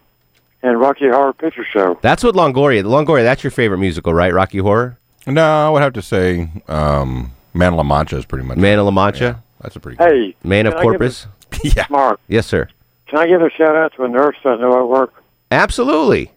[0.63, 1.99] and Rocky Horror Picture Show.
[2.01, 2.83] That's what Longoria.
[2.83, 4.33] Longoria, that's your favorite musical, right?
[4.33, 4.97] Rocky Horror?
[5.25, 8.57] No, I would have to say um, Man of La Mancha is pretty much.
[8.57, 9.43] Man of La Mancha?
[9.61, 11.27] that's a pretty Hey, Man of can I give Corpus?
[11.63, 11.85] yeah.
[11.89, 12.69] Mark, Yes, sir.
[13.07, 15.13] can I give a shout out to a nurse that I know at work?
[15.51, 16.31] Absolutely.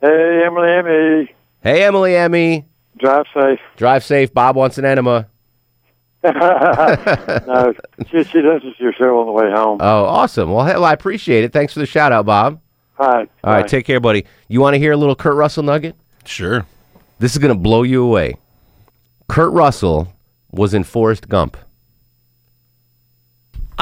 [0.00, 2.66] Hey, Emily, Emmy, Hey, Emily Emmy.
[2.98, 3.60] drive safe.
[3.76, 4.32] Drive safe.
[4.34, 5.28] Bob wants an enema.
[6.24, 7.74] no,
[8.10, 9.78] she, she listens to your show on the way home.
[9.80, 10.52] Oh, awesome.
[10.52, 11.52] Well, hell, I appreciate it.
[11.52, 12.60] Thanks for the shout out, Bob.
[12.98, 13.28] All right.
[13.42, 13.66] All right, bye.
[13.66, 14.24] take care, buddy.
[14.48, 15.96] You want to hear a little Kurt Russell nugget?
[16.24, 16.64] Sure.
[17.18, 18.36] This is going to blow you away.
[19.28, 20.12] Kurt Russell
[20.52, 21.56] was in Forrest Gump.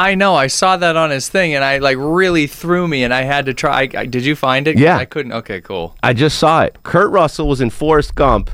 [0.00, 0.34] I know.
[0.34, 3.46] I saw that on his thing, and I like really threw me, and I had
[3.46, 3.88] to try.
[3.94, 4.78] I, did you find it?
[4.78, 4.96] Yeah.
[4.96, 5.32] I couldn't.
[5.32, 5.94] Okay, cool.
[6.02, 6.78] I just saw it.
[6.82, 8.50] Kurt Russell was in Forrest Gump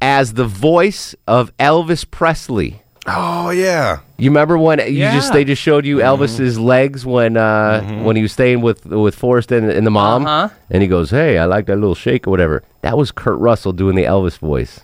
[0.00, 2.82] as the voice of Elvis Presley.
[3.06, 4.00] Oh yeah.
[4.18, 5.18] You remember when you just Yeah.
[5.20, 5.32] Mm-hmm.
[5.34, 9.50] they just showed you Elvis's legs when uh, when he was staying with with Forrest
[9.52, 10.54] and, and the mom, Uh-huh.
[10.70, 13.72] and he goes, "Hey, I like that little shake or whatever." That was Kurt Russell
[13.72, 14.80] doing the Elvis voice.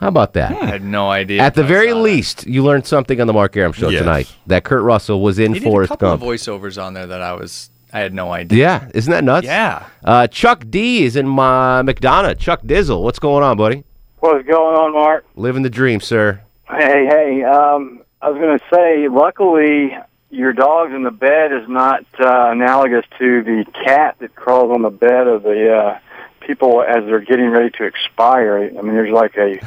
[0.00, 0.52] How about that?
[0.52, 1.42] I had no idea.
[1.42, 2.02] At the very saw that.
[2.02, 4.00] least, you learned something on the Mark Arum show Yes.
[4.00, 6.22] tonight that Kurt Russell was in he did a Forrest couple Gump.
[6.22, 7.70] of voiceovers on there that I was.
[7.92, 8.58] I had no idea.
[8.58, 9.46] Yeah, isn't that nuts?
[9.46, 9.86] Yeah.
[10.04, 12.38] Uh, Chuck D is in my McDonough.
[12.38, 13.82] Chuck Dizzle, what's going on, buddy?
[14.20, 15.24] What's going on, Mark?
[15.36, 16.42] Living the dream, sir.
[16.68, 17.44] Hey, hey.
[17.44, 19.96] Um, I was going to say, luckily,
[20.30, 24.82] your dog's in the bed is not uh, analogous to the cat that crawls on
[24.82, 25.98] the bed of the uh,
[26.48, 28.56] people as they're getting ready to expire.
[28.76, 29.60] I mean, there's like a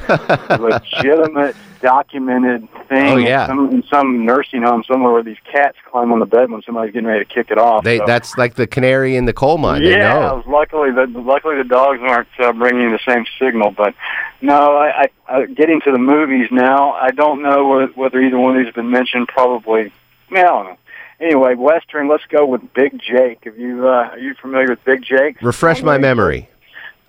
[0.59, 3.43] legitimate, documented thing Oh, yeah.
[3.43, 6.61] in, some, in some nursing home somewhere where these cats climb on the bed when
[6.63, 7.83] somebody's getting ready to kick it off.
[7.83, 8.05] They, so.
[8.07, 9.83] that's like the canary in the coal mine.
[9.83, 10.43] They Yeah, know.
[10.47, 13.71] luckily the luckily the dogs aren't uh, bringing the same signal.
[13.71, 13.93] But
[14.41, 16.93] no, I, I, I getting to the movies now.
[16.93, 19.27] I don't know whether, whether either one of these have been mentioned.
[19.27, 20.77] Probably, I, mean, I don't know.
[21.19, 22.09] Anyway, Western.
[22.09, 23.43] Let's go with Big Jake.
[23.43, 25.39] Have you uh, are you familiar with Big Jake?
[25.43, 26.49] Refresh my memory.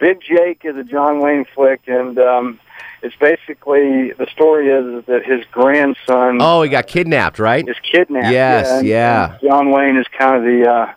[0.03, 2.59] Big Jake is a John Wayne flick, and um,
[3.05, 7.67] it's basically the story is, that his grandson Oh, he got kidnapped, right?
[7.69, 8.33] is kidnapped.
[8.33, 9.33] Yes, and- yeah.
[9.35, 10.93] and John Wayne is kind of the uh,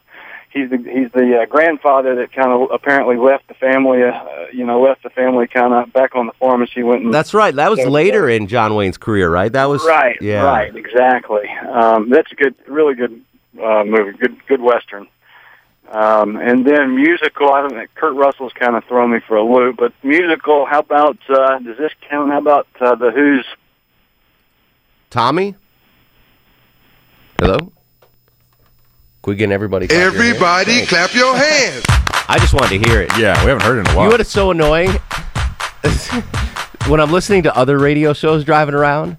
[0.50, 4.02] he's the he's the uh, grandfather that kind of apparently left the family.
[4.02, 7.04] Uh, you know, left the family kind of back on the farm as he went.
[7.04, 7.54] And, That's right.
[7.54, 7.90] That was Yeah.
[7.90, 9.52] later in John Wayne's career, right?
[9.52, 10.18] That was right.
[10.20, 10.44] Yeah.
[10.46, 10.76] Right.
[10.76, 11.48] Exactly.
[11.72, 13.22] Um, that's a good, really good
[13.62, 14.18] uh, movie.
[14.18, 15.08] Good, good western.
[15.90, 17.52] Um, and then musical.
[17.52, 17.86] I don't know.
[17.96, 20.66] Kurt Russell's kind of thrown me for a loop, but musical.
[20.66, 22.32] How about uh, does this count?
[22.32, 23.46] How about uh, the Who's?
[25.10, 25.56] Tommy.
[27.40, 27.58] Hello.
[27.58, 27.72] Can
[29.26, 29.88] we get everybody?
[29.88, 30.08] clap your?
[30.08, 31.84] Everybody clap your hands.
[32.28, 33.12] I just wanted to hear it.
[33.18, 33.94] Yeah, we haven't heard it in a while.
[33.94, 34.06] You while.
[34.06, 34.90] know what is so annoying?
[36.88, 39.18] when I'm listening to other radio shows driving around,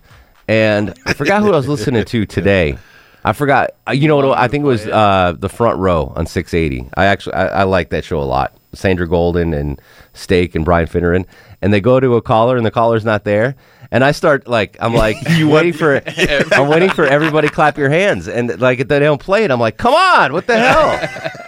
[0.49, 2.79] and I forgot who I was listening to today.
[3.27, 3.73] I forgot.
[3.89, 4.39] uh, You know what?
[4.39, 6.89] I think it was uh, the front row on 680.
[6.97, 8.57] I actually I, I like that show a lot.
[8.73, 9.81] Sandra Golden and
[10.13, 11.25] Steak and Brian Finneran,
[11.63, 13.57] and they go to a caller and the caller's not there,
[13.91, 16.01] and I start like I'm like you waiting for
[16.53, 19.51] I'm waiting for everybody to clap your hands, and like they don't play it.
[19.51, 20.99] I'm like, come on, what the hell?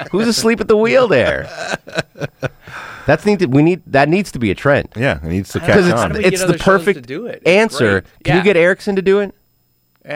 [0.11, 1.49] Who's asleep at the wheel there?
[3.07, 4.89] That's need to, we need that needs to be a trend.
[4.97, 7.37] Yeah, it needs to because How it's do we get it's the perfect do it?
[7.45, 8.01] It's answer.
[8.01, 8.05] great.
[8.25, 8.39] Can Yeah.
[8.39, 9.35] you get Erickson to do it?
[10.05, 10.13] Um,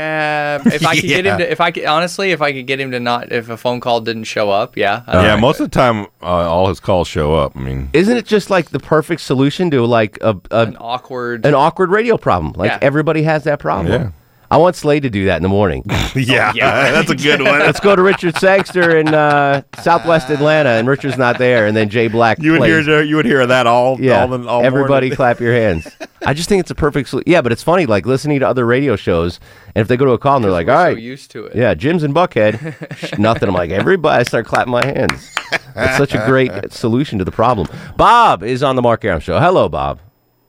[0.72, 2.92] if I could get him to, if I could, honestly, if I could get him
[2.92, 5.02] to not, if a phone call didn't show up, yeah.
[5.06, 7.54] I yeah, don't most of the time, uh, all his calls show up.
[7.56, 11.44] I mean, Isn't it just like the perfect solution to like a, a an awkward.
[11.44, 12.54] an awkward radio problem?
[12.56, 12.78] Like Yeah.
[12.80, 13.92] everybody has that problem.
[13.92, 14.10] Yeah.
[14.50, 15.82] I want Slade to do that in the morning.
[16.14, 17.58] yeah, yeah, that's a good one.
[17.60, 21.88] Let's go to Richard Sangster in uh, Southwest Atlanta, and Richard's not there, and then
[21.88, 22.38] Jay Black.
[22.38, 22.84] You would plays.
[22.86, 25.16] hear you would hear that all Yeah, all, all everybody morning.
[25.16, 25.88] clap your hands.
[26.26, 27.10] I just think it's a perfect.
[27.10, 29.40] Solu- yeah, but it's funny, like listening to other radio shows,
[29.74, 31.00] and if they go to a call and they're like, "All right, we're "All so
[31.00, 34.84] used to it." yeah, Jim's in Buckhead, nothing." I'm like, everybody, I start clapping my
[34.84, 35.34] hands.
[35.74, 37.68] It's such a great solution to the problem.
[37.96, 39.38] Bob is on the Mark Arum show.
[39.38, 40.00] Hello, Bob.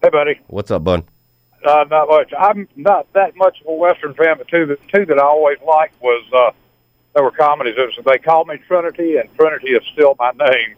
[0.02, 0.40] Hey, buddy.
[0.48, 1.06] What's up, bud?
[1.66, 2.34] Uh, not much.
[2.38, 5.60] I'm not that much of a Western fan, but two, that two that I always
[5.66, 6.52] liked was uh,
[7.16, 7.76] they were comedies.
[7.78, 10.76] It was, they called me Trinity, and Trinity is still my name.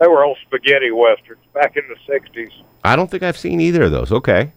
[0.00, 2.52] They were old spaghetti westerns back in the '60s.
[2.84, 4.12] I don't think I've seen either of those.
[4.12, 4.52] Okay.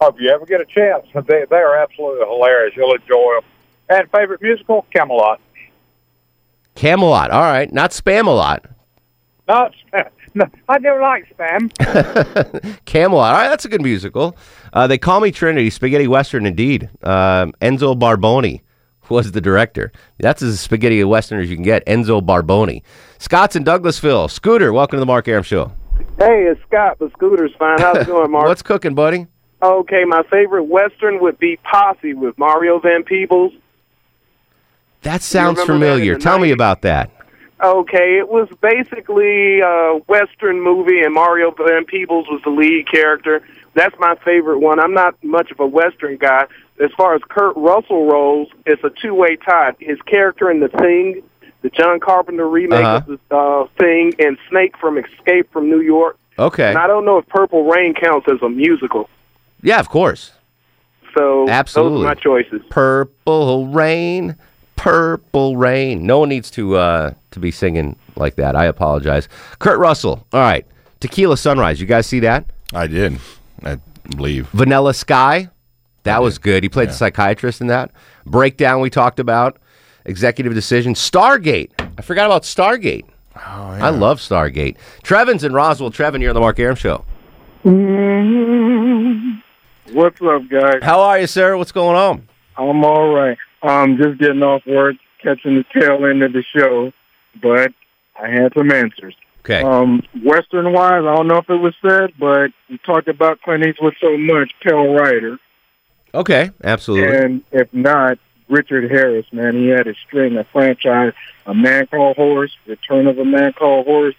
[0.00, 2.74] Oh, if you ever get a chance, they they are absolutely hilarious.
[2.76, 3.44] You'll enjoy them.
[3.88, 5.40] And favorite musical, Camelot.
[6.74, 7.30] Camelot.
[7.30, 8.64] All right, not spam a lot.
[9.46, 9.74] Not,
[10.34, 11.70] no, I never like spam.
[12.84, 13.34] Camelot.
[13.34, 14.36] All right, that's a good musical.
[14.72, 16.88] Uh, they call me Trinity, spaghetti western indeed.
[17.02, 18.62] Um, Enzo Barboni
[19.08, 19.92] was the director.
[20.18, 21.84] That's as spaghetti western as you can get.
[21.86, 22.82] Enzo Barboni.
[23.22, 24.28] Scott's in Douglasville.
[24.28, 25.70] Scooter, welcome to the Mark Arum Show.
[26.18, 26.98] Hey, it's Scott.
[26.98, 27.78] The scooter's fine.
[27.78, 28.46] How's it going, Mark?
[28.48, 29.28] What's cooking, buddy?
[29.62, 33.52] Okay, my favorite western would be Posse with Mario Van Peebles.
[35.02, 36.18] That sounds remember that familiar.
[36.18, 37.12] Tell me about that.
[37.62, 43.40] Okay, it was basically a western movie, and Mario Van Peebles was the lead character.
[43.74, 44.80] That's my favorite one.
[44.80, 46.46] I'm not much of a western guy.
[46.82, 49.74] As far as Kurt Russell roles, it's a two-way tie.
[49.78, 51.22] His character in The Thing,
[51.62, 52.96] the John Carpenter remake Uh-huh.
[53.12, 56.18] of the uh, Thing, and Snake from Escape from New York.
[56.38, 56.68] Okay.
[56.68, 59.08] And I don't know if Purple Rain counts as a musical.
[59.62, 60.32] Yeah, of course.
[61.16, 61.98] So Absolutely.
[61.98, 62.62] those are my choices.
[62.70, 64.34] Purple rain,
[64.76, 66.06] purple rain.
[66.06, 68.56] No one needs to uh, to be singing like that.
[68.56, 69.28] I apologize.
[69.58, 70.26] Kurt Russell.
[70.32, 70.66] All right.
[71.00, 71.80] Tequila Sunrise.
[71.80, 72.46] You guys see that?
[72.72, 73.18] I did.
[73.62, 73.76] I
[74.16, 74.48] believe.
[74.48, 75.48] Vanilla Sky.
[76.04, 76.62] That was good.
[76.64, 77.92] He played the psychiatrist in that.
[78.26, 79.58] Breakdown we talked about.
[80.04, 80.94] Executive decision.
[80.94, 81.70] Stargate.
[81.98, 83.04] I forgot about Stargate.
[83.36, 83.86] Oh, yeah.
[83.86, 84.76] I love Stargate.
[85.02, 85.90] Trevin's in Roswell.
[85.90, 87.04] Trevin, you're on the Mark Arum Show.
[89.92, 90.82] What's up, guys?
[90.82, 91.56] How are you, sir?
[91.56, 92.28] What's going on?
[92.56, 93.38] I'm all right.
[93.62, 96.92] I'm just getting off work, catching the tail end of the show,
[97.40, 97.72] but
[98.20, 99.14] I had some answers.
[99.40, 99.62] Okay.
[99.62, 103.64] Um, Western wise, I don't know if it was said, but we talked about Clint
[103.64, 105.38] Eastwood so much, Pale Rider.
[106.14, 107.16] Okay, absolutely.
[107.16, 108.18] And if not,
[108.52, 111.14] Richard Harris, man, he had a string, a franchise,
[111.46, 114.14] A Man Called Horse, Return of a Man Called Horse,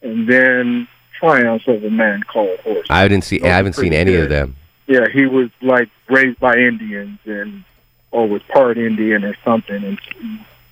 [0.00, 0.88] and then
[1.20, 2.86] Triumphs of a Man Called Horse.
[2.88, 3.42] I didn't see.
[3.42, 4.56] I haven't seen pretty any of them.
[4.86, 7.62] Yeah, he was like raised by Indians and
[8.10, 9.98] or was part Indian or something, and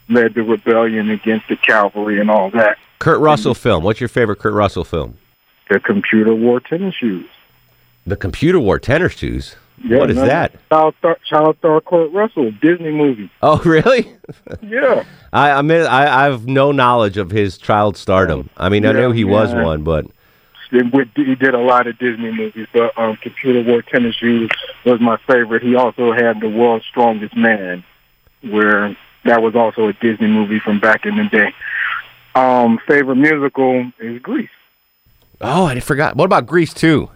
[0.09, 2.79] led the rebellion against the cavalry and all that.
[2.99, 3.85] Kurt Russell film.
[3.85, 5.19] What's your favorite Kurt Russell film?
[5.69, 7.27] The computer wore tennis shoes.
[8.07, 9.57] The computer wore tennis shoes.
[9.85, 10.53] Yeah, what is no, that?
[10.69, 13.31] Child star, child star Kurt Russell, Disney movie.
[13.43, 14.13] Oh, really?
[14.63, 15.05] Yeah.
[15.33, 18.49] I I mean I I have no knowledge of his child stardom.
[18.57, 20.07] I mean I Yeah, knew he was one, but
[20.71, 24.51] He did a lot of Disney movies, but um, Computer War Tennis Shoes
[24.87, 25.63] was my favorite.
[25.63, 27.85] He also had The World's Strongest Man,
[28.43, 31.53] where that was also a Disney movie from back in the day.
[32.35, 34.49] Um, favorite musical is Grease.
[35.41, 36.17] oh I forgot.
[36.17, 37.11] What about Grease too?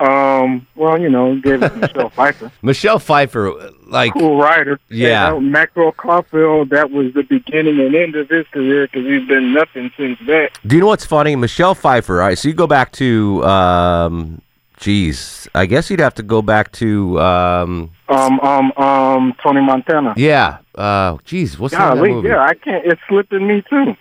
[0.00, 2.52] Um, well, you know, gave it to Michelle Pfeiffer.
[2.62, 3.52] Michelle Pfeiffer,
[3.86, 4.78] like cool writer.
[4.88, 5.28] Yeah.
[5.28, 9.26] And, uh, Maxwell Caulfield, that was the beginning and end of his career because he's
[9.28, 10.50] been nothing since that.
[10.66, 11.36] Do you know what's funny?
[11.36, 12.20] Michelle Pfeiffer.
[12.20, 14.40] All right, so you go back to, um,
[14.78, 20.14] geez, I guess you'd have to go back to, um, Um, um, um, Tony Montana.
[20.16, 22.28] yeah, uh, geez, what's the name of that movie?
[22.28, 22.84] yeah, I can't.
[22.86, 23.96] It's slipping me too.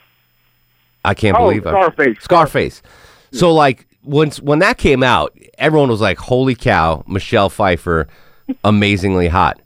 [1.03, 1.69] I can't Oh, believe it.
[1.69, 2.17] Scarface.
[2.21, 2.81] Scarface.
[3.31, 8.07] So like once when that came out, everyone was like, "Holy cow, Michelle Pfeiffer,
[8.63, 9.61] amazingly hot."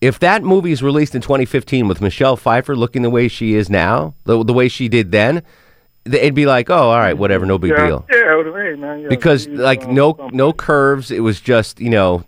[0.00, 3.70] If that movie is released in 2015 with Michelle Pfeiffer looking the way she is
[3.70, 5.42] now, the, the way she did then,
[6.04, 8.74] it'd be like, "Oh, all right, whatever, no big yeah, deal." Yeah, it was, hey,
[8.76, 12.24] man, yeah, Because like uh, no no curves, it was just you know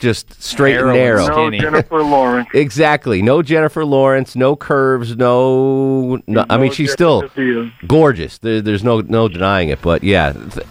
[0.00, 1.26] just straight and narrow.
[1.26, 2.48] No Jennifer Lawrence.
[2.54, 3.22] Exactly.
[3.22, 4.34] No Jennifer Lawrence.
[4.34, 5.14] No curves.
[5.14, 6.20] No.
[6.26, 7.30] no I mean, she's still
[7.86, 8.38] gorgeous.
[8.38, 9.80] There, there's no no denying it.
[9.82, 10.66] But yeah, th-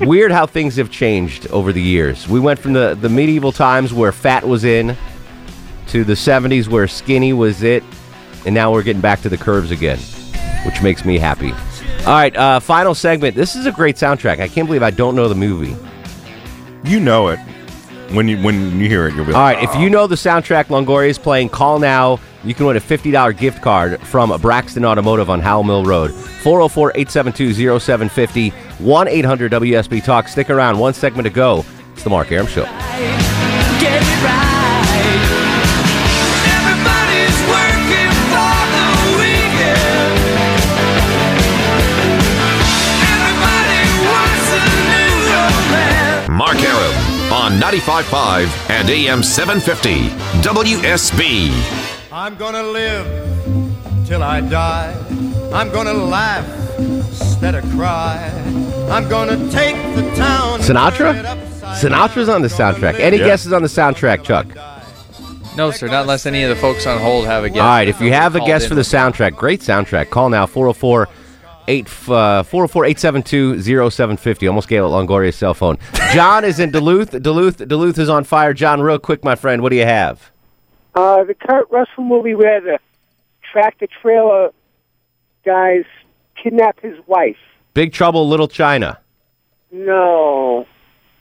[0.00, 2.28] weird how things have changed over the years.
[2.28, 4.96] We went from the the medieval times where fat was in
[5.88, 7.84] to the 70s where skinny was it,
[8.46, 9.98] and now we're getting back to the curves again,
[10.64, 11.52] which makes me happy.
[12.00, 13.36] All right, uh, final segment.
[13.36, 14.40] This is a great soundtrack.
[14.40, 15.76] I can't believe I don't know the movie.
[16.84, 17.38] You know it
[18.14, 19.14] when you when you hear it.
[19.14, 19.90] You'll be All right, if you oh.
[19.90, 22.18] know the soundtrack Longoria is playing, call now.
[22.44, 26.12] You can win a $50 gift card from Braxton Automotive on Howell Mill Road.
[26.12, 28.50] 404 872 0750
[28.84, 30.28] 1 800 WSB Talk.
[30.28, 30.78] Stick around.
[30.78, 31.64] One segment to go.
[31.92, 32.64] It's the Mark Arum Show.
[47.62, 50.08] 95.5 and AM 750
[50.42, 51.52] WSB.
[52.10, 53.06] I'm gonna live
[54.04, 54.92] till I die.
[55.54, 56.44] I'm gonna laugh
[56.80, 58.28] instead of cry.
[58.90, 60.58] I'm gonna take the town.
[60.58, 61.22] Sinatra?
[61.80, 62.98] Sinatra's on the soundtrack.
[62.98, 63.26] Any Yeah.
[63.26, 64.46] guesses on the soundtrack, Chuck?
[65.56, 65.86] No, sir.
[65.86, 67.60] Not unless any of the folks on hold have a guess.
[67.62, 70.10] All right, if you have a guess for the soundtrack, great soundtrack.
[70.10, 71.08] Call now 404
[71.68, 74.48] 8 uh, 404 872 0750.
[74.48, 75.78] Almost gave out Longoria's cell phone.
[76.12, 77.10] John is in Duluth.
[77.22, 78.52] Duluth Duluth is on fire.
[78.54, 80.30] John, real quick, my friend, what do you have?
[80.94, 82.78] Uh, the Kurt Russell movie where the
[83.52, 84.50] tractor trailer
[85.44, 85.84] guys
[86.42, 87.36] kidnap his wife.
[87.74, 88.98] Big Trouble, Little China.
[89.70, 90.66] No.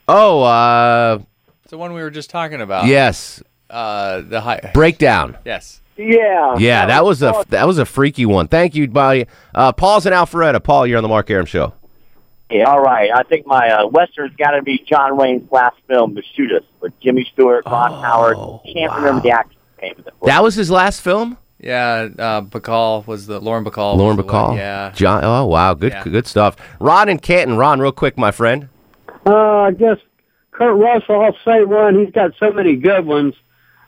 [0.07, 1.19] Oh, uh,
[1.63, 2.87] It's the one we were just talking about.
[2.87, 4.71] yes, Uh, the high.
[4.73, 5.37] Breakdown.
[5.45, 5.81] Yes.
[6.01, 6.57] Yeah.
[6.57, 8.47] Yeah, that was a that was a freaky one.
[8.47, 9.27] Thank you, buddy.
[9.53, 10.63] Uh, Paul's in Alpharetta.
[10.63, 11.73] Paul, you're on the Mark Arum show.
[12.49, 13.09] Yeah, all right.
[13.15, 16.91] I think my uh, western's got to be John Wayne's last film, The Shootist, with
[16.99, 18.35] Jimmy Stewart, Ron Howard.
[18.73, 19.93] Can't remember the actor's name.
[19.99, 20.13] of it.
[20.25, 21.37] That was his last film.
[21.59, 23.95] Yeah, uh, Bacall was the Lauren Bacall.
[23.95, 24.57] Lauren was Bacall.
[24.57, 24.91] Yeah.
[24.93, 25.23] John.
[25.23, 26.03] Oh wow, good Yeah.
[26.03, 26.57] good stuff.
[26.79, 27.55] Ron and Canton.
[27.55, 28.67] Ron, real quick, my friend.
[29.25, 29.97] Uh, I guess
[30.49, 32.03] Kurt Russell, I'll say one.
[32.03, 33.35] He's got so many good ones.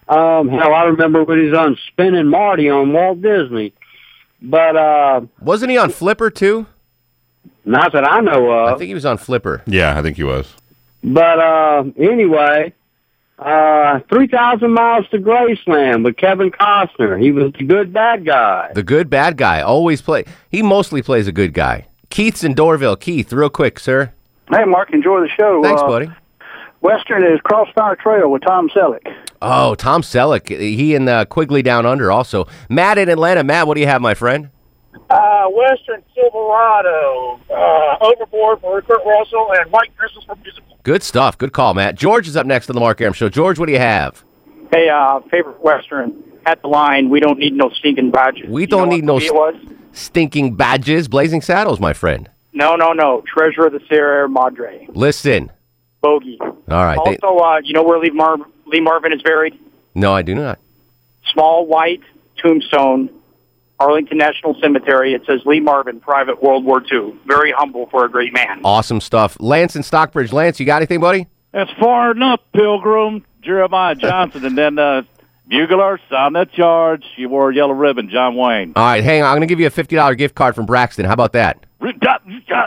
[0.08, 3.74] Um, hell, I remember when he's on Spin and Marty on Walt Disney.
[4.42, 6.66] But uh, wasn't he on Flipper too?
[7.66, 8.74] Not that I know of.
[8.74, 9.62] I think he was on Flipper.
[9.66, 10.54] Yeah, I think he was.
[11.02, 12.74] But uh, anyway,
[13.40, 17.22] uh, three thousand miles to Graceland with Kevin Costner.
[17.22, 18.72] He was the good bad guy.
[18.74, 19.62] The good bad guy.
[19.62, 20.26] Always play.
[20.50, 21.88] He mostly plays a good guy.
[22.10, 23.00] Keith's in Doraville.
[23.00, 24.12] Keith, real quick, sir.
[24.52, 25.64] Hey, Mark, enjoy the show.
[25.64, 26.10] Thanks, Uh, buddy.
[26.82, 29.13] Western is Crossfire Trail with Tom Selleck.
[29.44, 30.48] Oh, Tom Selleck.
[30.50, 32.48] He and uh, Quigley Down Under also.
[32.70, 33.44] Matt in Atlanta.
[33.44, 34.50] Matt, what do you have, my friend?
[35.10, 40.78] Uh, Western Silverado, uh, Overboard for Kurt Russell, and White Christmas for musical.
[40.84, 41.38] Good stuff.
[41.38, 41.96] Good call, Matt.
[41.96, 43.30] George is up next on the Mark Arum Show.
[43.30, 44.24] George, what do you have?
[44.72, 47.10] Hey, uh, favorite Western at the line.
[47.10, 48.50] We don't need no stinking badges.
[48.50, 51.08] We don't what need no movie it stinking badges.
[51.08, 52.30] Blazing Saddles, my friend.
[52.54, 53.24] No, no, no.
[53.32, 54.88] Treasure of the Sierra Madre.
[54.94, 55.52] Listen.
[56.02, 56.38] Bogey.
[56.42, 57.00] All right.
[57.06, 58.38] They, Also, uh, you know where Lee, Mar-
[58.74, 59.58] Lee Marvin is buried?
[59.94, 60.60] no, I do not.
[61.32, 62.02] Small white
[62.42, 63.10] tombstone,
[63.80, 65.14] Arlington National Cemetery.
[65.14, 67.14] It says Lee Marvin, Private World War II.
[67.28, 68.62] Very humble for a great man.
[68.64, 69.38] Awesome stuff.
[69.40, 70.34] Lance in Stockbridge.
[70.34, 71.28] Lance, you got anything, buddy?
[71.52, 75.04] That's far enough, Pilgrim, Jeremiah Johnson, and then uh,
[75.48, 77.04] Bugler, sound that charge.
[77.16, 78.74] You wore a yellow ribbon, John Wayne.
[78.76, 79.28] All right, hang on.
[79.30, 81.06] I'm going to give you a $50 gift card from Braxton.
[81.06, 81.64] How about that?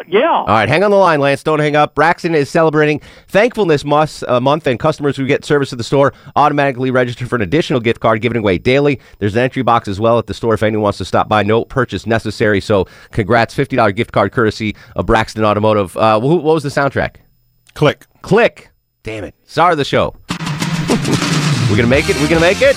[0.09, 0.31] Yeah.
[0.31, 1.43] All right, hang on the line, Lance.
[1.43, 1.95] Don't hang up.
[1.95, 6.13] Braxton is celebrating Thankfulness Month, uh, month and customers who get service at the store
[6.37, 9.01] automatically register for an additional gift card given away daily.
[9.19, 11.43] There's an entry box as well at the store if anyone wants to stop by.
[11.43, 12.61] No purchase necessary.
[12.61, 13.55] So, congrats.
[13.55, 15.97] $50 gift card courtesy of Braxton Automotive.
[15.97, 17.17] Uh, wh- what was the soundtrack?
[17.75, 18.07] Click.
[18.23, 18.71] Click.
[19.03, 19.35] Damn it.
[19.45, 20.15] Star of the show.
[20.31, 22.17] We're going to make it.
[22.17, 22.77] We're going to make it.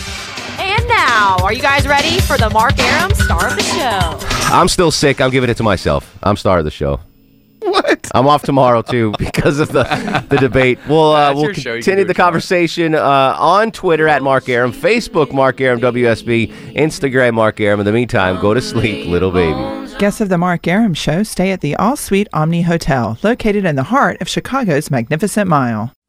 [0.59, 4.28] And now, are you guys ready for the Mark Arum star of the show?
[4.51, 5.21] I'm still sick.
[5.21, 6.17] I'm giving it to myself.
[6.23, 6.99] I'm star of the show.
[7.61, 8.09] What?
[8.15, 9.83] I'm off tomorrow too because of the
[10.29, 10.79] the debate.
[10.87, 11.59] We'll uh, we'll your show.
[11.59, 16.73] You can continue the conversation uh, on Twitter at Mark Arum, Facebook Mark Arum WSB,
[16.73, 17.79] Instagram Mark Arum.
[17.79, 19.87] In the meantime, go to sleep, little baby.
[19.99, 23.75] Guests of the Mark Arum Show stay at the All Suite Omni Hotel, located in
[23.75, 25.91] the heart of Chicago's Magnificent Mile.